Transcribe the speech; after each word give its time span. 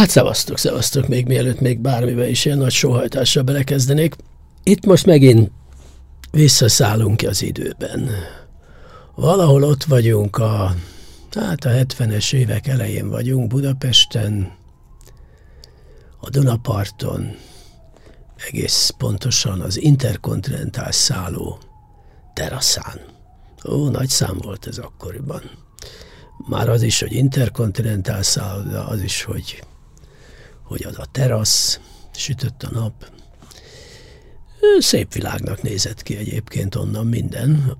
Hát 0.00 0.10
szevasztok, 0.10 0.58
szevasztok, 0.58 1.08
még 1.08 1.26
mielőtt 1.26 1.60
még 1.60 1.78
bármibe 1.78 2.28
is 2.28 2.44
ilyen 2.44 2.58
nagy 2.58 2.72
sóhajtással 2.72 3.42
belekezdenék. 3.42 4.16
Itt 4.62 4.86
most 4.86 5.06
megint 5.06 5.50
visszaszállunk 6.30 7.22
az 7.22 7.42
időben. 7.42 8.10
Valahol 9.14 9.62
ott 9.62 9.84
vagyunk 9.84 10.36
a, 10.36 10.74
hát 11.30 11.64
a 11.64 11.68
70-es 11.68 12.32
évek 12.32 12.66
elején 12.66 13.08
vagyunk 13.08 13.46
Budapesten, 13.48 14.52
a 16.20 16.30
Dunaparton, 16.30 17.36
egész 18.48 18.92
pontosan 18.98 19.60
az 19.60 19.82
interkontinentál 19.82 20.92
szálló 20.92 21.58
teraszán. 22.34 23.00
Ó, 23.68 23.88
nagy 23.88 24.08
szám 24.08 24.38
volt 24.42 24.66
ez 24.66 24.78
akkoriban. 24.78 25.42
Már 26.48 26.68
az 26.68 26.82
is, 26.82 27.00
hogy 27.00 27.12
interkontinentál 27.12 28.22
szálló, 28.22 28.88
az 28.88 29.02
is, 29.02 29.22
hogy 29.22 29.62
hogy 30.70 30.82
az 30.82 30.98
a 30.98 31.04
terasz, 31.12 31.80
sütött 32.14 32.62
a 32.62 32.70
nap. 32.72 33.10
Szép 34.78 35.12
világnak 35.12 35.62
nézett 35.62 36.02
ki 36.02 36.16
egyébként 36.16 36.74
onnan 36.74 37.06
minden, 37.06 37.76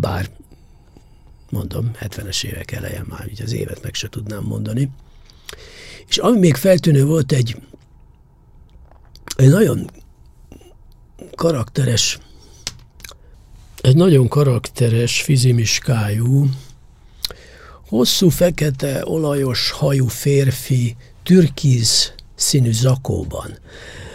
bár 0.00 0.30
mondom, 1.50 1.90
70-es 2.00 2.44
évek 2.44 2.72
elején 2.72 3.04
már 3.08 3.28
így 3.28 3.42
az 3.42 3.52
évet 3.52 3.82
meg 3.82 3.94
se 3.94 4.08
tudnám 4.08 4.42
mondani. 4.42 4.90
És 6.08 6.16
ami 6.16 6.38
még 6.38 6.54
feltűnő 6.54 7.04
volt 7.04 7.32
egy, 7.32 7.62
egy 9.36 9.48
nagyon 9.48 9.90
karakteres, 11.34 12.18
egy 13.80 13.96
nagyon 13.96 14.28
karakteres 14.28 15.22
fizimiskájú, 15.22 16.48
hosszú, 17.88 18.28
fekete, 18.28 19.06
olajos 19.06 19.70
hajú 19.70 20.06
férfi, 20.06 20.96
türkiz 21.22 22.14
színű 22.36 22.72
zakóban. 22.72 23.58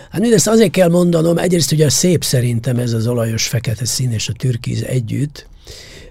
Hát 0.09 0.21
mindezt 0.21 0.47
azért 0.47 0.71
kell 0.71 0.89
mondanom, 0.89 1.37
egyrészt 1.37 1.71
ugye 1.71 1.89
szép 1.89 2.23
szerintem 2.23 2.77
ez 2.77 2.93
az 2.93 3.07
olajos 3.07 3.47
fekete 3.47 3.85
szín 3.85 4.11
és 4.11 4.29
a 4.29 4.33
türkiz 4.33 4.83
együtt, 4.83 5.47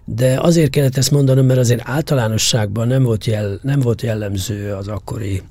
de 0.05 0.39
azért 0.41 0.71
kellett 0.71 0.97
ezt 0.97 1.11
mondanom, 1.11 1.47
mert 1.47 1.59
azért 1.59 1.83
általánosságban 1.85 2.89
nem 2.89 3.03
volt, 3.03 3.25
jel, 3.25 3.59
nem 3.63 3.81
volt 3.81 4.03
jellemző 4.03 4.73
az 4.73 4.89
akkori 4.89 5.43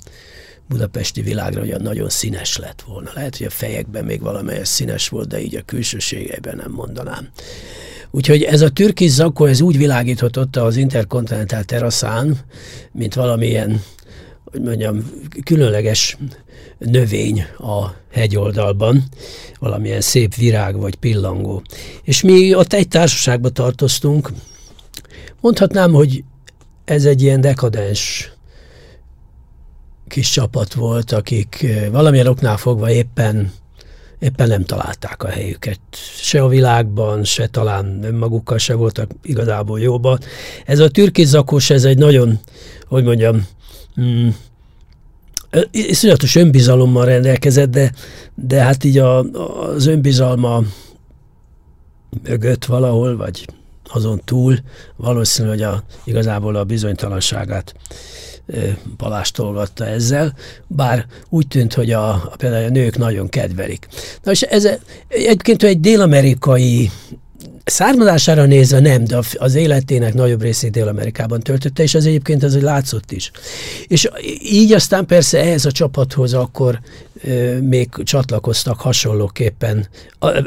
budapesti 0.68 1.22
világra, 1.22 1.60
hogy 1.60 1.82
nagyon 1.82 2.10
színes 2.10 2.58
lett 2.58 2.84
volna. 2.88 3.12
Lehet, 3.14 3.38
hogy 3.38 3.46
a 3.46 3.50
fejekben 3.50 4.06
még 4.06 4.22
valamelyes 4.22 4.68
színes 4.68 5.10
volt, 5.10 5.28
de 5.28 5.42
így 5.42 5.56
a 5.56 5.62
külsőségeiben 5.66 6.56
nem 6.56 6.72
mondanám. 6.72 7.28
Úgyhogy 8.12 8.44
ez 8.44 8.62
a 8.62 8.70
türkiz 8.70 9.14
zakó, 9.14 9.46
ez 9.46 9.62
úgy 9.62 9.78
világított 9.78 10.40
ott 10.40 10.56
az 10.56 10.76
interkontinentál 10.76 11.64
teraszán, 11.64 12.38
mint 12.92 13.14
valamilyen 13.14 13.82
hogy 14.52 14.62
mondjam, 14.62 15.12
különleges 15.44 16.18
növény 16.78 17.44
a 17.58 17.94
hegyoldalban, 18.12 19.04
valamilyen 19.60 20.02
szép 20.02 20.36
virág 20.36 20.80
vagy 20.80 20.96
pillangó. 20.96 21.62
És 22.04 22.22
mi 22.22 22.56
ott 22.56 22.74
egy 22.74 22.88
társaságba 22.88 23.50
tartoztunk, 23.50 24.32
mondhatnám, 25.42 25.94
hogy 25.94 26.24
ez 26.86 27.06
egy 27.06 27.22
ilyen 27.22 27.42
dekadens 27.42 28.32
kis 30.08 30.30
csapat 30.30 30.74
volt, 30.74 31.12
akik 31.12 31.64
eh, 31.64 31.90
valamilyen 31.92 32.28
oknál 32.28 32.58
fogva 32.58 32.92
éppen 32.92 33.52
éppen 34.20 34.48
nem 34.48 34.64
találták 34.64 35.24
a 35.24 35.28
helyüket. 35.28 35.80
Se 36.18 36.44
a 36.44 36.48
világban, 36.48 37.24
se 37.24 37.48
talán 37.48 38.04
önmagukkal 38.04 38.58
se 38.58 38.74
voltak 38.74 39.12
igazából 39.24 39.80
jóban. 39.80 40.20
Ez 40.66 40.80
a 40.80 40.90
türkizakos, 40.90 41.70
ez 41.70 41.84
egy 41.84 41.98
nagyon, 41.98 42.40
hogy 42.88 43.04
mondjam, 43.04 43.48
mm, 44.02 44.30
iszonyatos 45.72 46.36
önbizalommal 46.36 47.06
rendelkezett, 47.06 47.70
de, 47.70 47.92
de 48.36 48.64
hát 48.64 48.84
így 48.84 48.98
a, 48.98 49.20
az 49.20 49.86
önbizalma 49.86 50.64
mögött 52.24 52.66
valahol, 52.66 53.18
vagy 53.18 53.48
azon 53.84 54.22
túl 54.26 54.58
valószínű, 54.96 55.48
hogy 55.48 55.62
a, 55.62 55.84
igazából 56.04 56.56
a 56.56 56.64
bizonytalanságát 56.64 57.76
palástolgatta 58.98 59.86
ezzel, 59.86 60.34
bár 60.68 61.06
úgy 61.30 61.48
tűnt, 61.48 61.74
hogy 61.74 61.92
a, 61.92 62.10
a 62.10 62.34
például 62.38 62.66
a 62.66 62.70
nők 62.70 62.98
nagyon 62.98 63.30
kedvelik. 63.30 63.88
Na 64.24 64.32
és 64.32 64.42
ez 64.42 64.68
egyébként 65.08 65.64
egy 65.64 65.80
dél-amerikai 65.80 66.92
Származására 67.70 68.46
nézve 68.46 68.80
nem, 68.80 69.04
de 69.04 69.20
az 69.38 69.56
életének 69.56 70.14
nagyobb 70.14 70.42
részét 70.42 70.72
Dél-Amerikában 70.72 71.40
töltötte, 71.40 71.84
és 71.84 71.96
az 71.96 72.06
egyébként 72.06 72.44
ez 72.44 72.62
látszott 72.62 73.12
is. 73.12 73.32
És 73.88 74.10
így 74.42 74.74
aztán 74.74 75.06
persze 75.06 75.40
ehhez 75.40 75.66
a 75.66 75.72
csapathoz 75.72 76.34
akkor 76.34 76.80
még 77.62 77.90
csatlakoztak 78.04 78.80
hasonlóképpen 78.80 79.88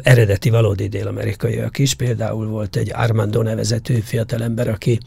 eredeti 0.03 0.51
valódi 0.51 0.89
dél-amerikaiak 0.89 1.79
is. 1.79 1.95
Például 1.95 2.47
volt 2.47 2.77
egy 2.77 2.91
Armando 2.95 3.43
nevezetű 3.43 3.99
fiatalember, 3.99 4.69
aki, 4.69 5.01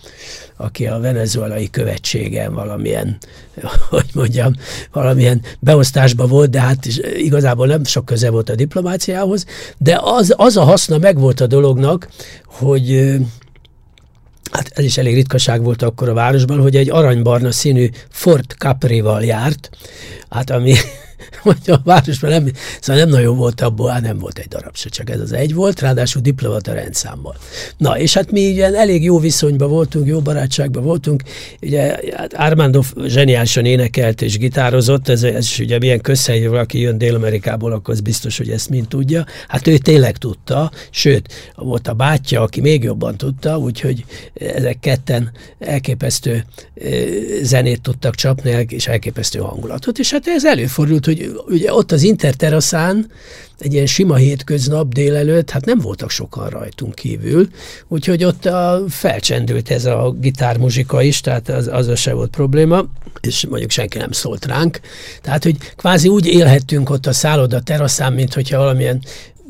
aki 0.58 0.88
a 0.88 1.00
venezuelai 1.00 1.70
követségen 1.70 2.54
valamilyen, 2.54 3.18
hogy 3.90 4.10
mondjam, 4.14 4.54
valamilyen 4.92 5.42
beosztásban 5.60 6.30
volt, 6.30 6.50
de 6.50 6.60
hát 6.60 6.86
igazából 7.18 7.68
nem 7.68 7.84
sok 7.84 8.06
köze 8.06 8.30
volt 8.30 8.50
a 8.50 8.56
diplomáciához, 8.56 9.46
de 9.78 10.00
az, 10.02 10.34
az 10.38 10.58
a 10.58 10.64
haszna 10.64 10.98
megvolt 10.98 11.42
a 11.42 11.48
dolognak, 11.48 12.10
hogy 12.46 13.16
hát 14.52 14.72
ez 14.76 14.84
is 14.84 14.98
elég 14.98 15.14
ritkaság 15.14 15.64
volt 15.64 15.82
akkor 15.82 16.10
a 16.10 16.14
városban, 16.14 16.62
hogy 16.62 16.76
egy 16.76 16.90
aranybarna 16.90 17.52
színű 17.52 17.90
Ford 18.10 18.46
Capri-val 18.58 19.24
járt, 19.24 19.70
hát 20.30 20.50
ami 20.50 20.74
hogy 21.42 21.58
a 21.66 21.82
városban 21.84 22.30
nem, 22.30 22.52
szóval 22.82 23.02
nem 23.02 23.12
nagyon 23.12 23.38
volt 23.38 23.62
abból, 23.62 23.90
hát 23.90 24.02
nem 24.02 24.18
volt 24.18 24.38
egy 24.38 24.48
darab 24.48 24.76
se, 24.76 24.90
csak 24.90 25.10
ez 25.10 25.20
az 25.20 25.34
egy 25.34 25.54
volt, 25.54 25.80
ráadásul 25.80 26.22
diplomata 26.22 26.74
rendszámmal. 26.74 27.36
Na, 27.78 28.00
és 28.00 28.14
hát 28.14 28.32
mi 28.32 28.42
ilyen 28.42 28.76
elég 28.76 29.04
jó 29.04 29.20
viszonyban 29.20 29.70
voltunk, 29.70 30.08
jó 30.08 30.20
barátságban 30.20 30.84
voltunk, 30.84 31.24
ugye 31.62 31.98
hát 32.16 32.34
Armando 32.34 32.82
zseniálisan 33.06 33.66
énekelt 33.66 34.22
és 34.22 34.38
gitározott, 34.38 35.08
ez, 35.08 35.24
ez 35.24 35.44
is 35.44 35.60
ugye 35.60 35.78
milyen 35.78 36.02
közhely, 36.02 36.46
aki 36.46 36.80
jön 36.80 36.98
Dél-Amerikából, 36.98 37.72
akkor 37.72 37.94
az 37.94 38.02
biztos, 38.02 38.38
hogy 38.38 38.50
ezt 38.50 38.70
mind 38.70 38.88
tudja. 38.88 39.26
Hát 39.48 39.68
ő 39.68 39.78
tényleg 39.78 40.18
tudta, 40.18 40.72
sőt, 40.90 41.34
volt 41.56 41.88
a 41.88 41.94
bátyja, 41.94 42.42
aki 42.42 42.62
még 42.62 42.84
jobban 42.84 43.18
tudta, 43.18 43.58
úgyhogy 43.58 44.06
ezek 44.34 44.80
ketten 44.80 45.32
elképesztő 45.60 46.46
zenét 47.42 47.82
tudtak 47.82 48.16
csapni, 48.16 48.66
és 48.70 48.88
elképesztő 48.88 49.40
hangulatot, 49.40 50.00
és 50.00 50.12
hát 50.12 50.28
ez 50.28 50.46
előfordult, 50.46 51.06
hogy 51.06 51.15
ugye 51.48 51.74
ott 51.74 51.92
az 51.92 52.04
Interteraszán 52.04 53.12
egy 53.60 53.74
ilyen 53.74 53.86
sima 53.86 54.16
hétköznap 54.16 54.94
délelőtt, 54.94 55.50
hát 55.50 55.66
nem 55.66 55.80
voltak 55.80 56.10
sokan 56.10 56.50
rajtunk 56.50 56.96
kívül, 56.96 57.48
úgyhogy 57.88 58.24
ott 58.24 58.46
a, 58.46 58.84
felcsendült 58.90 59.70
ez 59.70 59.86
a 59.86 60.16
gitármuzsika 60.20 61.02
is, 61.02 61.22
tehát 61.22 61.50
az, 61.50 61.68
az 61.68 62.00
se 62.00 62.14
volt 62.14 62.30
probléma, 62.30 62.86
és 63.22 63.46
mondjuk 63.46 63.72
senki 63.72 63.98
nem 63.98 64.12
szólt 64.12 64.46
ránk. 64.46 64.80
Tehát, 65.22 65.44
hogy 65.44 65.58
kvázi 65.76 66.08
úgy 66.08 66.26
élhettünk 66.26 66.90
ott 66.90 67.06
a 67.06 67.14
szálloda 67.14 67.62
teraszán, 67.62 68.14
mint 68.14 68.34
hogyha 68.34 68.58
valamilyen 68.58 69.02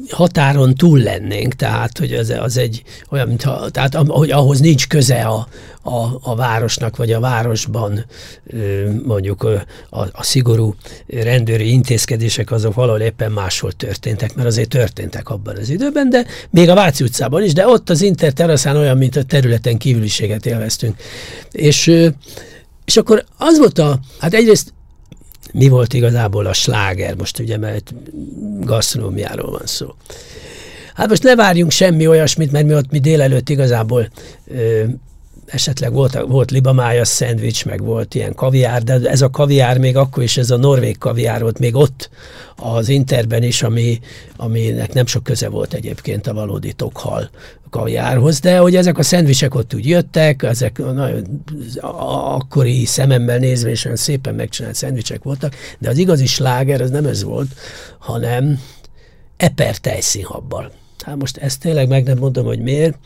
határon 0.09 0.75
túl 0.75 0.99
lennénk, 0.99 1.53
tehát 1.53 1.97
hogy 1.97 2.13
az, 2.13 2.29
az 2.39 2.57
egy 2.57 2.83
olyan, 3.09 3.27
mintha, 3.27 3.69
tehát 3.69 3.95
hogy 3.95 4.31
ahhoz 4.31 4.59
nincs 4.59 4.87
köze 4.87 5.21
a, 5.21 5.47
a, 5.81 6.19
a 6.21 6.35
városnak, 6.35 6.97
vagy 6.97 7.11
a 7.11 7.19
városban 7.19 8.05
mondjuk 9.03 9.43
a, 9.89 10.07
a 10.11 10.23
szigorú 10.23 10.75
rendőri 11.07 11.71
intézkedések 11.71 12.51
azok 12.51 12.73
valahol 12.73 13.01
éppen 13.01 13.31
máshol 13.31 13.71
történtek, 13.71 14.35
mert 14.35 14.47
azért 14.47 14.69
történtek 14.69 15.29
abban 15.29 15.57
az 15.57 15.69
időben, 15.69 16.09
de 16.09 16.25
még 16.49 16.69
a 16.69 16.75
Váci 16.75 17.03
utcában 17.03 17.43
is, 17.43 17.53
de 17.53 17.67
ott 17.67 17.89
az 17.89 18.01
Inter 18.01 18.33
teraszán 18.33 18.77
olyan, 18.77 18.97
mint 18.97 19.15
a 19.15 19.23
területen 19.23 19.77
kívüliséget 19.77 20.45
élveztünk. 20.45 20.95
És 21.51 22.11
és 22.85 22.97
akkor 22.97 23.25
az 23.37 23.57
volt 23.57 23.79
a, 23.79 23.99
hát 24.19 24.33
egyrészt 24.33 24.73
mi 25.55 25.67
volt 25.67 25.93
igazából 25.93 26.45
a 26.45 26.53
sláger, 26.53 27.15
most 27.15 27.39
ugye, 27.39 27.57
mert 27.57 27.93
gasztronómiáról 28.59 29.51
van 29.51 29.65
szó. 29.65 29.95
Hát 30.93 31.09
most 31.09 31.23
ne 31.23 31.35
várjunk 31.35 31.71
semmi 31.71 32.07
olyasmit, 32.07 32.51
mert 32.51 32.65
mi 32.65 32.75
ott 32.75 32.91
mi 32.91 32.99
délelőtt 32.99 33.49
igazából 33.49 34.09
ö, 34.47 34.83
esetleg 35.45 35.93
volt, 35.93 36.21
volt 36.27 36.51
libamája 36.51 37.05
szendvics, 37.05 37.65
meg 37.65 37.83
volt 37.83 38.15
ilyen 38.15 38.33
kaviár, 38.33 38.83
de 38.83 38.99
ez 39.09 39.21
a 39.21 39.29
kaviár 39.29 39.77
még 39.77 39.97
akkor 39.97 40.23
is, 40.23 40.37
ez 40.37 40.51
a 40.51 40.57
norvég 40.57 40.97
kaviár 40.97 41.41
volt 41.41 41.59
még 41.59 41.75
ott 41.75 42.09
az 42.55 42.89
Interben 42.89 43.43
is, 43.43 43.63
ami, 43.63 43.99
aminek 44.35 44.93
nem 44.93 45.05
sok 45.05 45.23
köze 45.23 45.49
volt 45.49 45.73
egyébként 45.73 46.27
a 46.27 46.33
valódi 46.33 46.73
tokhal 46.73 47.29
kaviárhoz, 47.69 48.39
de 48.39 48.57
hogy 48.57 48.75
ezek 48.75 48.97
a 48.97 49.03
szendvicsek 49.03 49.55
ott 49.55 49.73
úgy 49.73 49.87
jöttek, 49.87 50.43
ezek 50.43 50.77
nagyon 50.77 51.43
akkori 51.81 52.85
szememmel 52.85 53.37
nézve 53.37 53.69
és 53.69 53.85
olyan 53.85 53.97
szépen 53.97 54.35
megcsinált 54.35 54.75
szendvicsek 54.75 55.23
voltak, 55.23 55.55
de 55.79 55.89
az 55.89 55.97
igazi 55.97 56.25
sláger 56.25 56.81
az 56.81 56.89
nem 56.89 57.05
ez 57.05 57.23
volt, 57.23 57.47
hanem 57.99 58.59
eper 59.37 59.77
tejszínhabbal. 59.77 60.71
Hát 61.05 61.15
most 61.15 61.37
ezt 61.37 61.59
tényleg 61.59 61.87
meg 61.87 62.03
nem 62.03 62.17
mondom, 62.17 62.45
hogy 62.45 62.59
miért, 62.59 62.97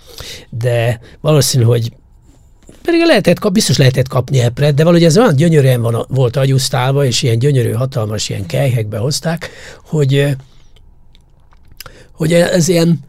de 0.49 0.99
valószínű, 1.21 1.63
hogy 1.63 1.91
pedig 2.81 3.05
lehetett 3.05 3.39
kap, 3.39 3.53
biztos 3.53 3.77
lehetett 3.77 4.07
kapni 4.07 4.39
epret, 4.39 4.73
de 4.73 4.83
valahogy 4.83 5.05
ez 5.05 5.17
olyan 5.17 5.35
gyönyörűen 5.35 5.81
van, 5.81 6.05
volt 6.07 6.35
agyusztálva, 6.35 7.05
és 7.05 7.23
ilyen 7.23 7.39
gyönyörű, 7.39 7.71
hatalmas 7.71 8.29
ilyen 8.29 8.45
kelyhekbe 8.45 8.97
hozták, 8.97 9.49
hogy, 9.83 10.35
hogy 12.11 12.33
ez 12.33 12.67
ilyen, 12.67 12.99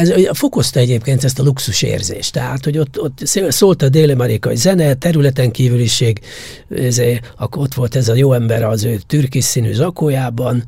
ez 0.00 0.12
fokozta 0.32 0.80
egyébként 0.80 1.24
ezt 1.24 1.38
a 1.38 1.42
luxus 1.42 1.82
érzést. 1.82 2.32
Tehát, 2.32 2.64
hogy 2.64 2.78
ott, 2.78 3.00
ott 3.00 3.22
szólt 3.48 3.82
a 3.82 3.88
dél-amerikai 3.88 4.56
zene, 4.56 4.94
területenkévüliség, 4.94 6.20
ez, 6.68 7.00
akkor 7.36 7.62
ott 7.62 7.74
volt 7.74 7.96
ez 7.96 8.08
a 8.08 8.14
jó 8.14 8.32
ember 8.32 8.62
az 8.62 8.84
ő 8.84 9.00
türkis 9.06 9.44
színű 9.44 9.72
zakójában, 9.72 10.64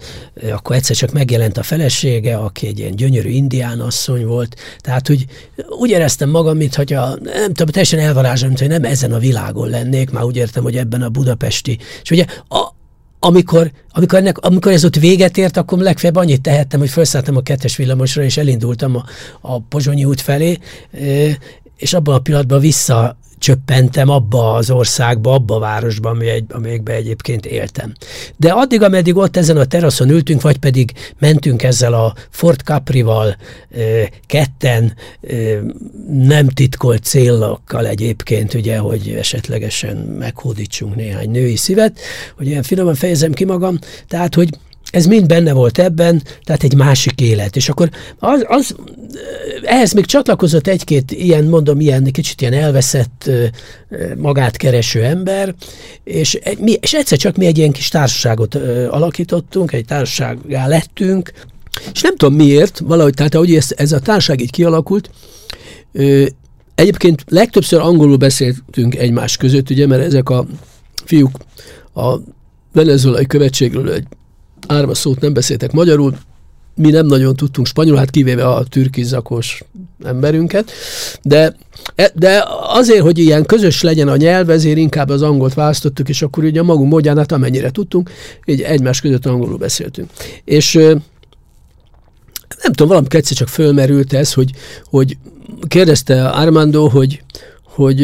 akkor 0.53 0.77
egyszer 0.77 0.97
csak 0.97 1.13
megjelent 1.13 1.59
a 1.59 1.63
felesége, 1.63 2.37
aki 2.37 2.67
egy 2.67 2.79
ilyen 2.79 2.97
gyönyörű 2.97 3.29
indián 3.29 3.81
asszony 3.81 4.27
volt. 4.27 4.57
Tehát, 4.79 5.07
hogy 5.07 5.25
úgy 5.69 5.91
éreztem 5.91 6.31
magam, 6.31 6.57
mintha 6.57 6.85
nem 7.23 7.47
tudom, 7.47 7.67
teljesen 7.67 7.99
elvarázsom, 7.99 8.57
hogy 8.57 8.69
nem 8.69 8.85
ezen 8.85 9.13
a 9.13 9.19
világon 9.19 9.69
lennék, 9.69 10.11
már 10.11 10.25
úgy 10.25 10.37
értem, 10.37 10.63
hogy 10.63 10.77
ebben 10.77 11.03
a 11.03 11.09
budapesti. 11.09 11.79
És 12.03 12.11
ugye 12.11 12.25
a, 12.49 12.81
amikor, 13.25 13.71
amikor, 13.91 14.19
ennek, 14.19 14.39
amikor 14.39 14.73
ez 14.73 14.85
ott 14.85 14.97
véget 14.97 15.39
ért, 15.39 15.57
akkor 15.57 15.79
legfeljebb 15.79 16.17
annyit 16.17 16.43
tehettem, 16.43 16.81
hogy 16.81 16.91
felszálltam 16.91 17.37
a 17.37 17.43
kettes 17.43 17.77
villamosra, 17.77 18.23
és 18.23 18.37
elindultam 18.37 18.97
a, 18.97 19.05
a 19.41 19.61
Pozsonyi 19.61 20.05
út 20.05 20.21
felé, 20.21 20.59
és 21.77 21.93
abban 21.93 22.15
a 22.15 22.19
pillanatban 22.19 22.61
vissza 22.61 23.17
csöppentem 23.43 24.09
abba 24.09 24.55
az 24.55 24.71
országba, 24.71 25.33
abba 25.33 25.55
a 25.55 25.59
városba, 25.59 26.09
ami 26.09 26.29
egy, 26.29 26.45
amelyekben 26.49 26.97
egyébként 26.97 27.47
éltem. 27.47 27.93
De 28.37 28.51
addig, 28.51 28.83
ameddig 28.83 29.17
ott 29.17 29.37
ezen 29.37 29.57
a 29.57 29.65
teraszon 29.65 30.11
ültünk, 30.11 30.43
vagy 30.43 30.59
pedig 30.59 30.93
mentünk 31.19 31.63
ezzel 31.63 31.93
a 31.93 32.15
Fort 32.31 32.61
Caprival 32.61 33.37
ketten 34.27 34.95
nem 36.13 36.49
titkolt 36.49 37.03
célokkal 37.03 37.87
egyébként, 37.87 38.55
ugye, 38.55 38.79
hogy 38.79 39.09
esetlegesen 39.09 39.97
meghódítsunk 39.97 40.95
néhány 40.95 41.31
női 41.31 41.57
szívet, 41.57 41.99
hogy 42.37 42.47
ilyen 42.47 42.63
finoman 42.63 42.95
fejezem 42.95 43.33
ki 43.33 43.45
magam, 43.45 43.79
tehát, 44.09 44.35
hogy 44.35 44.49
ez 44.93 45.07
mind 45.07 45.27
benne 45.27 45.53
volt 45.53 45.79
ebben, 45.79 46.23
tehát 46.45 46.63
egy 46.63 46.75
másik 46.75 47.21
élet. 47.21 47.57
És 47.57 47.69
akkor 47.69 47.89
az, 48.19 48.45
az 48.49 48.75
ehhez 49.63 49.93
még 49.93 50.07
csatlakozott 50.07 50.67
egy-két 50.67 51.11
ilyen, 51.11 51.45
mondom, 51.45 51.81
ilyen 51.81 52.05
kicsit 52.05 52.41
ilyen 52.41 52.53
elveszett, 52.53 53.31
magát 54.17 54.57
kereső 54.57 55.05
ember, 55.05 55.55
és, 56.05 56.39
mi, 56.59 56.73
és 56.73 56.93
egyszer 56.93 57.19
csak 57.19 57.37
mi 57.37 57.47
egy 57.47 57.59
ilyen 57.59 57.73
kis 57.73 57.89
társaságot 57.89 58.55
alakítottunk, 58.91 59.73
egy 59.73 59.85
társaságá 59.85 60.67
lettünk, 60.67 61.33
és 61.93 62.01
nem 62.01 62.17
tudom 62.17 62.35
miért, 62.35 62.79
valahogy, 62.79 63.15
tehát 63.15 63.35
ahogy 63.35 63.55
ez, 63.55 63.69
ez 63.77 63.93
a 63.93 64.01
társaság 64.01 64.41
így 64.41 64.51
kialakult, 64.51 65.11
egyébként 66.75 67.25
legtöbbször 67.29 67.81
angolul 67.81 68.17
beszéltünk 68.17 68.95
egymás 68.95 69.37
között, 69.37 69.71
ugye, 69.71 69.87
mert 69.87 70.03
ezek 70.03 70.29
a 70.29 70.47
fiúk 71.05 71.39
a 71.95 72.17
venezuelai 72.73 73.27
követségről 73.27 73.93
egy 73.93 74.07
árva 74.67 74.95
szót 74.95 75.21
nem 75.21 75.33
beszéltek 75.33 75.73
magyarul, 75.73 76.17
mi 76.75 76.91
nem 76.91 77.07
nagyon 77.07 77.37
tudtunk 77.37 77.67
spanyolul, 77.67 77.99
hát 77.99 78.11
kivéve 78.11 78.49
a 78.49 78.65
türkizakos 78.65 79.65
emberünket, 80.05 80.71
de, 81.23 81.57
e, 81.95 82.13
de 82.15 82.45
azért, 82.69 83.03
hogy 83.03 83.19
ilyen 83.19 83.45
közös 83.45 83.83
legyen 83.83 84.09
a 84.09 84.17
nyelv, 84.17 84.51
ezért 84.51 84.77
inkább 84.77 85.09
az 85.09 85.23
angolt 85.23 85.55
választottuk, 85.55 86.09
és 86.09 86.23
akkor 86.23 86.45
ugye 86.45 86.63
magunk 86.63 86.91
módján, 86.91 87.17
hát 87.17 87.33
amennyire 87.33 87.71
tudtunk, 87.71 88.11
így 88.45 88.61
egymás 88.61 89.01
között 89.01 89.27
angolul 89.27 89.57
beszéltünk. 89.59 90.11
És 90.45 90.73
nem 92.63 92.73
tudom, 92.73 92.89
valami 92.89 93.07
egyszer 93.11 93.37
csak 93.37 93.49
fölmerült 93.49 94.13
ez, 94.13 94.33
hogy, 94.33 94.51
hogy 94.85 95.17
kérdezte 95.69 96.29
Armando, 96.29 96.89
hogy, 96.89 97.23
hogy, 97.65 97.99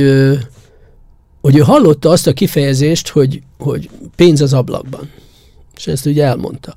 hogy 1.40 1.56
ő 1.56 1.60
hallotta 1.60 2.10
azt 2.10 2.26
a 2.26 2.32
kifejezést, 2.32 3.08
hogy, 3.08 3.43
hogy 3.58 3.90
pénz 4.16 4.40
az 4.40 4.52
ablakban. 4.52 5.10
És 5.78 5.86
ezt 5.86 6.06
ugye 6.06 6.25
elmondta. 6.25 6.76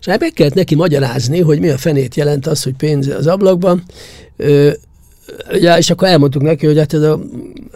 És 0.00 0.06
hát 0.06 0.20
meg 0.20 0.32
kellett 0.32 0.54
neki 0.54 0.74
magyarázni, 0.74 1.40
hogy 1.40 1.60
mi 1.60 1.68
a 1.68 1.78
fenét 1.78 2.14
jelent 2.14 2.46
az, 2.46 2.62
hogy 2.62 2.74
pénz 2.74 3.08
az 3.08 3.26
ablakban. 3.26 3.82
Ö, 4.36 4.70
Ja, 5.60 5.76
és 5.76 5.90
akkor 5.90 6.08
elmondtuk 6.08 6.42
neki, 6.42 6.66
hogy 6.66 6.78
hát 6.78 6.94
ez 6.94 7.02
a, 7.02 7.20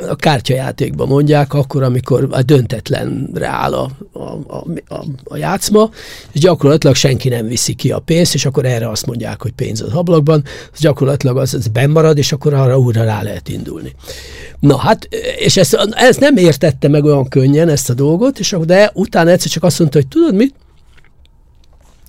a 0.08 0.16
kártyajátékban 0.16 1.08
mondják, 1.08 1.54
akkor, 1.54 1.82
amikor 1.82 2.28
a 2.30 2.42
döntetlenre 2.42 3.46
áll 3.46 3.72
a, 3.72 3.90
a, 4.12 4.22
a, 4.46 4.64
a, 4.88 5.04
a 5.24 5.36
játszma, 5.36 5.90
és 6.32 6.40
gyakorlatilag 6.40 6.96
senki 6.96 7.28
nem 7.28 7.46
viszi 7.46 7.74
ki 7.74 7.90
a 7.90 7.98
pénzt, 7.98 8.34
és 8.34 8.44
akkor 8.44 8.64
erre 8.64 8.88
azt 8.88 9.06
mondják, 9.06 9.42
hogy 9.42 9.52
pénz 9.52 9.80
az 9.80 9.92
ablakban, 9.92 10.44
az 10.72 10.78
gyakorlatilag 10.80 11.36
az, 11.36 11.54
az 11.54 11.66
bemarad, 11.66 12.18
és 12.18 12.32
akkor 12.32 12.54
arra 12.54 12.78
újra 12.78 13.04
rá 13.04 13.22
lehet 13.22 13.48
indulni. 13.48 13.94
Na 14.60 14.76
hát, 14.76 15.08
és 15.38 15.56
ezt, 15.56 15.78
ezt 15.90 16.20
nem 16.20 16.36
értette 16.36 16.88
meg 16.88 17.04
olyan 17.04 17.28
könnyen, 17.28 17.68
ezt 17.68 17.90
a 17.90 17.94
dolgot, 17.94 18.38
és 18.38 18.56
de 18.64 18.90
utána 18.94 19.30
egyszer 19.30 19.50
csak 19.50 19.64
azt 19.64 19.78
mondta, 19.78 19.98
hogy 19.98 20.08
tudod 20.08 20.34
mit, 20.34 20.54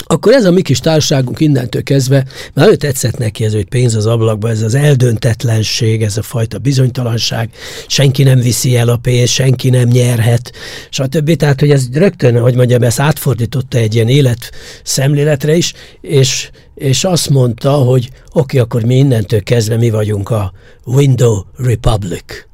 akkor 0.08 0.34
ez 0.34 0.46
a 0.46 0.52
mi 0.52 0.62
kis 0.62 0.80
társaságunk 0.80 1.40
innentől 1.40 1.84
kezdve, 1.84 2.26
mert 2.54 2.72
ő 2.72 2.76
tetszett 2.76 3.18
neki 3.18 3.46
ez, 3.46 3.54
hogy 3.54 3.66
pénz 3.66 3.96
az 3.96 4.06
ablakba, 4.06 4.50
ez 4.50 4.62
az 4.62 4.76
eldöntetlenség, 4.76 6.04
ez 6.04 6.18
a 6.18 6.22
fajta 6.22 6.58
bizonytalanság, 6.58 7.50
senki 7.88 8.24
nem 8.24 8.40
viszi 8.40 8.78
el 8.78 8.90
a 8.90 8.98
pénzt, 8.98 9.34
senki 9.34 9.70
nem 9.70 9.88
nyerhet, 9.88 10.52
stb. 10.90 11.36
Tehát, 11.36 11.60
hogy 11.60 11.72
ez 11.72 11.88
rögtön, 11.94 12.40
hogy 12.40 12.56
mondjam, 12.56 12.84
ezt 12.84 13.00
átfordította 13.00 13.78
egy 13.78 13.96
ilyen 13.96 14.08
élet 14.08 14.52
szemléletre 14.84 15.56
is, 15.56 15.74
és, 16.02 16.50
és 16.76 17.04
azt 17.04 17.30
mondta, 17.30 17.72
hogy 17.72 18.10
oké, 18.10 18.40
okay, 18.40 18.60
akkor 18.60 18.84
mi 18.84 18.96
innentől 18.96 19.44
kezdve 19.44 19.78
mi 19.78 19.90
vagyunk 19.90 20.30
a 20.30 20.54
Window 20.86 21.44
Republic 21.58 22.46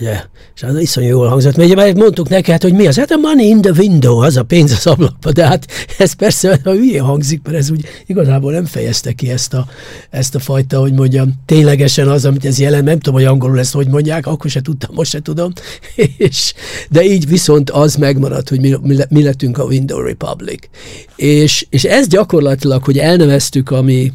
Ugye? 0.00 0.22
És 0.54 0.62
az 0.62 0.78
iszonyú 0.78 1.08
jól 1.08 1.28
hangzott, 1.28 1.56
mert 1.56 1.70
ugye 1.70 1.94
mondtuk 1.94 2.28
neki, 2.28 2.50
hát, 2.50 2.62
hogy 2.62 2.72
mi 2.72 2.86
az? 2.86 2.96
Hát 2.96 3.10
a 3.10 3.16
money 3.16 3.48
in 3.48 3.60
the 3.60 3.72
window, 3.76 4.18
az 4.18 4.36
a 4.36 4.42
pénz 4.42 4.72
az 4.72 4.86
ablakba, 4.86 5.32
de 5.32 5.46
hát 5.46 5.66
ez 5.98 6.12
persze 6.12 6.60
a 6.64 6.70
hülye 6.70 7.00
hangzik, 7.00 7.40
mert 7.44 7.56
ez 7.56 7.70
úgy 7.70 7.84
igazából 8.06 8.52
nem 8.52 8.64
fejezte 8.64 9.12
ki 9.12 9.30
ezt 9.30 9.54
a, 9.54 9.66
ezt 10.10 10.34
a 10.34 10.38
fajta, 10.38 10.80
hogy 10.80 10.92
mondjam, 10.92 11.32
ténylegesen 11.46 12.08
az, 12.08 12.24
amit 12.24 12.44
ez 12.44 12.58
jelent, 12.58 12.84
nem 12.84 12.98
tudom, 12.98 13.14
hogy 13.14 13.24
angolul 13.28 13.58
ezt 13.58 13.72
hogy 13.72 13.88
mondják, 13.88 14.26
akkor 14.26 14.50
se 14.50 14.60
tudtam, 14.60 14.94
most 14.94 15.10
se 15.10 15.20
tudom, 15.20 15.52
és, 16.16 16.54
de 16.90 17.04
így 17.04 17.28
viszont 17.28 17.70
az 17.70 17.94
megmaradt, 17.94 18.48
hogy 18.48 18.60
mi, 18.60 18.74
mi, 18.82 18.96
mi 19.08 19.22
lettünk 19.22 19.58
a 19.58 19.64
Window 19.64 20.00
Republic. 20.00 20.68
És, 21.16 21.66
és 21.70 21.84
ez 21.84 22.06
gyakorlatilag, 22.06 22.84
hogy 22.84 22.98
elneveztük 22.98 23.70
a 23.70 23.82
mi 23.82 24.12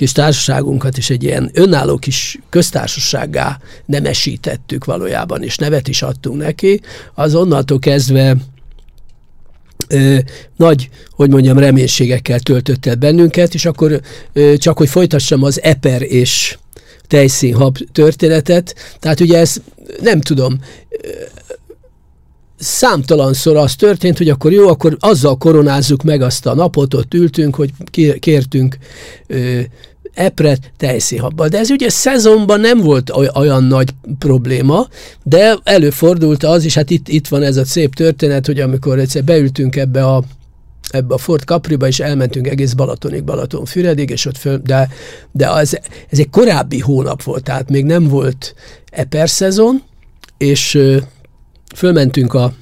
kis 0.00 0.12
társaságunkat, 0.12 0.96
és 0.96 1.10
egy 1.10 1.22
ilyen 1.22 1.50
önálló 1.52 1.96
kis 1.96 2.38
köztársasággá 2.48 3.58
nemesítettük 3.86 4.84
valójában, 4.84 5.19
és 5.40 5.56
nevet 5.56 5.88
is 5.88 6.02
adtunk 6.02 6.36
neki, 6.36 6.80
az 7.14 7.34
onnantól 7.34 7.78
kezdve 7.78 8.36
ö, 9.88 10.18
nagy, 10.56 10.88
hogy 11.10 11.30
mondjam, 11.30 11.58
reménységekkel 11.58 12.40
töltött 12.40 12.86
el 12.86 12.94
bennünket, 12.94 13.54
és 13.54 13.64
akkor 13.64 14.00
ö, 14.32 14.56
csak, 14.56 14.78
hogy 14.78 14.88
folytassam 14.88 15.42
az 15.42 15.62
eper 15.62 16.02
és 16.02 16.58
tejszínhab 17.06 17.78
történetet, 17.92 18.74
tehát 18.98 19.20
ugye 19.20 19.38
ez 19.38 19.56
nem 20.00 20.20
tudom, 20.20 20.58
számtalanszor 22.60 23.56
az 23.56 23.74
történt, 23.74 24.18
hogy 24.18 24.28
akkor 24.28 24.52
jó, 24.52 24.68
akkor 24.68 24.96
azzal 25.00 25.36
koronázzuk 25.36 26.02
meg 26.02 26.22
azt 26.22 26.46
a 26.46 26.54
napot, 26.54 26.94
ott 26.94 27.14
ültünk, 27.14 27.54
hogy 27.54 27.70
kértünk 28.18 28.76
ö, 29.26 29.60
epret 30.14 30.72
tejszínhabba. 30.76 31.48
De 31.48 31.58
ez 31.58 31.70
ugye 31.70 31.88
szezonban 31.88 32.60
nem 32.60 32.80
volt 32.80 33.10
olyan 33.34 33.64
nagy 33.64 33.90
probléma, 34.18 34.88
de 35.22 35.58
előfordult 35.62 36.44
az, 36.44 36.64
és 36.64 36.74
hát 36.74 36.90
itt, 36.90 37.08
itt 37.08 37.28
van 37.28 37.42
ez 37.42 37.56
a 37.56 37.64
szép 37.64 37.94
történet, 37.94 38.46
hogy 38.46 38.60
amikor 38.60 38.98
egyszer 38.98 39.24
beültünk 39.24 39.76
ebbe 39.76 40.06
a 40.06 40.22
ebbe 40.90 41.14
a 41.14 41.18
Fort 41.18 41.44
Capriba, 41.44 41.86
és 41.86 42.00
elmentünk 42.00 42.46
egész 42.46 42.72
Balatonig, 42.72 43.24
Balatonfüredig, 43.24 44.10
és 44.10 44.26
ott 44.26 44.36
föl, 44.36 44.58
de, 44.58 44.88
de 45.32 45.50
az, 45.50 45.80
ez 46.10 46.18
egy 46.18 46.30
korábbi 46.30 46.78
hónap 46.78 47.22
volt, 47.22 47.42
tehát 47.42 47.70
még 47.70 47.84
nem 47.84 48.08
volt 48.08 48.54
eper 48.90 49.28
szezon, 49.28 49.82
és 50.38 50.78
fölmentünk 51.74 52.34
a, 52.34 52.52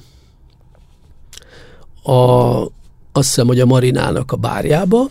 a 2.11 2.71
azt 3.11 3.27
hiszem, 3.27 3.47
hogy 3.47 3.59
a 3.59 3.65
Marinának 3.65 4.31
a 4.31 4.35
bárjába, 4.35 5.09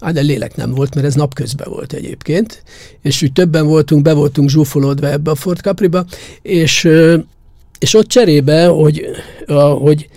Hát 0.00 0.12
de 0.14 0.20
lélek 0.20 0.56
nem 0.56 0.74
volt, 0.74 0.94
mert 0.94 1.06
ez 1.06 1.14
napközben 1.14 1.68
volt 1.70 1.92
egyébként, 1.92 2.62
és 3.02 3.22
úgy 3.22 3.32
többen 3.32 3.66
voltunk, 3.66 4.02
be 4.02 4.12
voltunk 4.12 4.48
zsúfolódva 4.48 5.10
ebbe 5.10 5.30
a 5.30 5.34
Fort 5.34 5.60
Capriba, 5.60 6.04
és, 6.42 6.88
és 7.78 7.94
ott 7.94 8.08
cserébe, 8.08 8.66
hogy, 8.66 9.06
hogy 9.78 10.08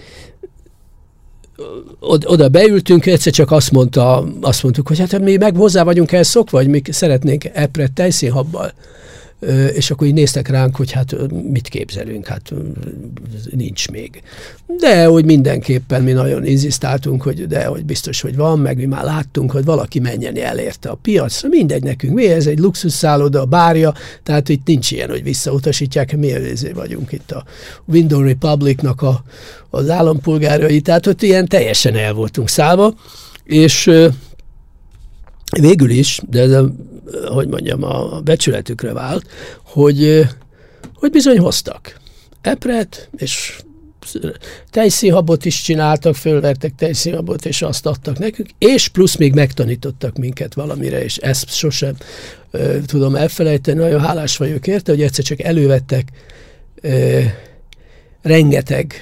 oda 2.25 2.49
beültünk, 2.49 3.05
egyszer 3.05 3.33
csak 3.33 3.51
azt, 3.51 3.71
mondta, 3.71 4.27
azt 4.41 4.63
mondtuk, 4.63 4.87
hogy 4.87 4.99
hát 4.99 5.19
mi 5.19 5.37
meg 5.37 5.55
hozzá 5.55 5.83
vagyunk 5.83 6.11
elszokva, 6.11 6.57
vagy 6.57 6.67
mi 6.67 6.81
szeretnénk 6.89 7.45
epret 7.45 7.91
tejszínhabbal 7.91 8.73
és 9.73 9.91
akkor 9.91 10.07
így 10.07 10.13
néztek 10.13 10.47
ránk, 10.47 10.75
hogy 10.75 10.91
hát 10.91 11.15
mit 11.51 11.67
képzelünk, 11.67 12.27
hát 12.27 12.53
nincs 13.51 13.89
még. 13.89 14.21
De 14.79 15.05
hogy 15.05 15.25
mindenképpen 15.25 16.03
mi 16.03 16.11
nagyon 16.11 16.45
inzisztáltunk, 16.45 17.21
hogy 17.21 17.47
de 17.47 17.65
hogy 17.65 17.85
biztos, 17.85 18.21
hogy 18.21 18.35
van, 18.35 18.59
meg 18.59 18.77
mi 18.77 18.85
már 18.85 19.03
láttunk, 19.03 19.51
hogy 19.51 19.65
valaki 19.65 19.99
menjen 19.99 20.37
elérte 20.37 20.89
a 20.89 20.95
piacra, 21.01 21.49
mindegy 21.49 21.83
nekünk, 21.83 22.13
mi 22.13 22.27
ez 22.27 22.45
egy 22.45 22.59
luxusszálloda, 22.59 23.41
a 23.41 23.45
bárja, 23.45 23.93
tehát 24.23 24.49
itt 24.49 24.67
nincs 24.67 24.91
ilyen, 24.91 25.09
hogy 25.09 25.23
visszautasítják, 25.23 26.17
mi 26.17 26.31
ezért 26.33 26.75
vagyunk 26.75 27.11
itt 27.11 27.31
a 27.31 27.43
Window 27.85 28.21
Republicnak 28.21 29.01
a, 29.01 29.23
az 29.69 29.89
állampolgárai, 29.89 30.81
tehát 30.81 31.07
ott 31.07 31.21
ilyen 31.21 31.47
teljesen 31.47 31.95
el 31.95 32.13
voltunk 32.13 32.49
szállva, 32.49 32.93
és 33.43 33.91
végül 35.59 35.89
is, 35.89 36.21
de 36.29 36.41
ez 36.41 36.51
a 36.51 36.71
hogy 37.27 37.47
mondjam, 37.47 37.83
a 37.83 38.19
becsületükre 38.19 38.93
vált, 38.93 39.25
hogy, 39.63 40.27
hogy 40.93 41.11
bizony 41.11 41.39
hoztak 41.39 41.99
epret, 42.41 43.09
és 43.17 43.61
tejszínhabot 44.69 45.45
is 45.45 45.61
csináltak, 45.61 46.15
fölvertek 46.15 46.75
tejszínhabot, 46.75 47.45
és 47.45 47.61
azt 47.61 47.85
adtak 47.85 48.19
nekünk, 48.19 48.49
és 48.57 48.87
plusz 48.87 49.15
még 49.15 49.33
megtanítottak 49.33 50.17
minket 50.17 50.53
valamire, 50.53 51.03
és 51.03 51.17
ezt 51.17 51.49
sosem 51.49 51.95
ö, 52.51 52.77
tudom 52.85 53.15
elfelejteni, 53.15 53.79
nagyon 53.79 54.01
hálás 54.01 54.37
vagyok 54.37 54.67
érte, 54.67 54.91
hogy 54.91 55.01
egyszer 55.01 55.23
csak 55.25 55.41
elővettek 55.41 56.09
ö, 56.81 57.19
rengeteg 58.21 58.93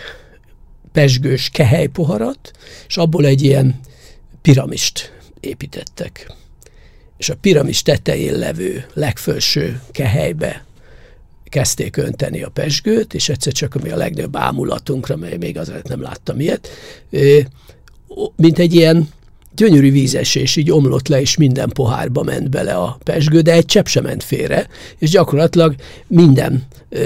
pesgős 0.92 1.50
kehelypoharat, 1.50 2.52
és 2.88 2.98
abból 2.98 3.26
egy 3.26 3.44
ilyen 3.44 3.80
piramist 4.42 5.14
építettek 5.40 6.32
és 7.20 7.30
a 7.30 7.36
piramis 7.36 7.82
tetején 7.82 8.38
levő 8.38 8.86
legfelső 8.94 9.82
kehelybe 9.92 10.66
kezdték 11.44 11.98
önteni 11.98 12.44
a 12.44 12.50
pesgőt, 12.50 13.14
és 13.14 13.30
egyszer 13.30 13.54
csak 13.54 13.76
ami 13.76 13.90
a 13.90 13.96
legnagyobb 13.96 14.36
ámulatunkra, 14.36 15.16
mely 15.16 15.38
még 15.38 15.58
azért 15.58 15.88
nem 15.88 16.02
láttam 16.02 16.40
ilyet, 16.40 16.70
mint 18.36 18.60
egy 18.60 18.74
ilyen 18.74 19.10
gyönyörű 19.60 19.92
vízesés, 19.92 20.56
így 20.56 20.72
omlott 20.72 21.08
le, 21.08 21.22
és 21.22 21.38
minden 21.38 21.70
pohárba 21.70 22.24
ment 22.24 22.50
bele 22.50 22.74
a 22.74 22.98
pesgő, 23.04 23.42
de 23.42 23.52
egy 23.52 23.66
csepp 23.66 23.86
sem 23.86 24.04
ment 24.04 24.24
félre, 24.24 24.68
és 24.98 25.10
gyakorlatilag 25.10 25.76
minden 26.08 26.64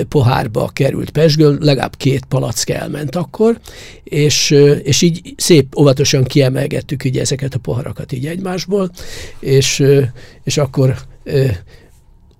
pohárba 0.10 0.70
került 0.74 1.10
pesgő, 1.10 1.58
legalább 1.60 1.96
két 1.98 2.26
palack 2.26 2.70
elment 2.70 3.16
akkor, 3.16 3.60
és, 4.04 4.52
és 4.84 5.02
így 5.02 5.34
szép 5.38 5.78
óvatosan 5.80 6.24
kiemelgettük 6.24 7.04
így 7.04 7.18
ezeket 7.18 7.54
a 7.54 7.60
poharakat 7.60 8.12
így 8.12 8.26
egymásból, 8.26 8.92
és, 9.40 9.84
és 10.44 10.58
akkor 10.58 10.96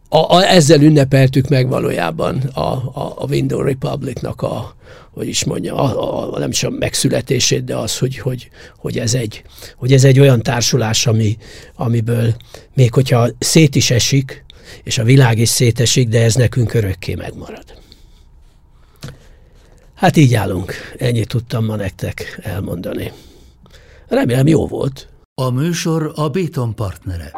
a, 0.10 0.36
a, 0.36 0.44
ezzel 0.44 0.82
ünnepeltük 0.82 1.48
meg 1.48 1.68
valójában 1.68 2.38
a, 2.54 2.62
a, 2.62 3.14
a 3.18 3.26
Window 3.30 3.62
Republicnak 3.62 4.42
a, 4.42 4.76
hogy 5.14 5.28
is 5.28 5.44
mondja, 5.44 5.76
a, 5.76 6.34
a, 6.34 6.40
nem 6.40 6.50
is 6.50 6.64
a 6.64 6.70
megszületését, 6.70 7.64
de 7.64 7.76
az, 7.76 7.98
hogy, 7.98 8.18
hogy, 8.18 8.50
hogy, 8.78 9.00
ez, 9.00 9.14
egy, 9.14 9.44
hogy 9.76 9.94
ez 9.94 10.04
egy 10.04 10.20
olyan 10.20 10.42
társulás, 10.42 11.08
ami, 11.08 11.38
amiből 11.76 12.36
még 12.74 12.94
hogyha 12.94 13.28
szét 13.40 13.76
is 13.76 13.92
esik, 13.92 14.46
és 14.84 14.98
a 14.98 15.04
világ 15.04 15.38
is 15.38 15.50
szétesik, 15.50 16.08
de 16.08 16.24
ez 16.24 16.36
nekünk 16.36 16.74
örökké 16.74 17.16
megmarad. 17.16 17.64
Hát 19.94 20.18
így 20.18 20.34
állunk. 20.34 20.74
Ennyit 20.98 21.28
tudtam 21.28 21.66
ma 21.66 21.76
nektek 21.76 22.40
elmondani. 22.42 23.12
Remélem 24.08 24.48
jó 24.48 24.68
volt. 24.68 25.08
A 25.36 25.50
műsor 25.50 26.12
a 26.16 26.30
Béton 26.30 26.76
partnere. 26.76 27.32